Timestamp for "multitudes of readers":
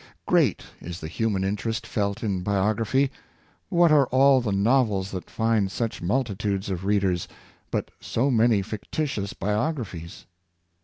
6.01-7.27